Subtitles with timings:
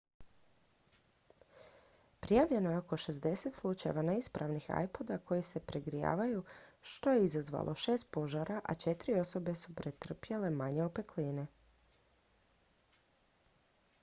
[2.19, 6.43] prijavljeno je oko 60 slučajeva neispravnih ipoda koji se pregrijavaju
[6.93, 11.45] što je izazvalo šest požara a četiri su osobe pretrpjele manje opekline